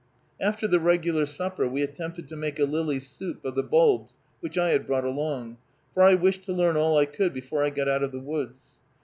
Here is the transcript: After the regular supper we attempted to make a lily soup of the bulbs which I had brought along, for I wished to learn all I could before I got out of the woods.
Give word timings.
After 0.39 0.67
the 0.67 0.79
regular 0.79 1.27
supper 1.27 1.67
we 1.67 1.83
attempted 1.83 2.27
to 2.29 2.35
make 2.35 2.57
a 2.57 2.63
lily 2.65 2.99
soup 2.99 3.45
of 3.45 3.53
the 3.53 3.61
bulbs 3.61 4.13
which 4.39 4.57
I 4.57 4.69
had 4.71 4.87
brought 4.87 5.05
along, 5.05 5.59
for 5.93 6.01
I 6.01 6.15
wished 6.15 6.41
to 6.45 6.53
learn 6.53 6.75
all 6.75 6.97
I 6.97 7.05
could 7.05 7.35
before 7.35 7.61
I 7.61 7.69
got 7.69 7.87
out 7.87 8.01
of 8.01 8.11
the 8.11 8.19
woods. 8.19 8.63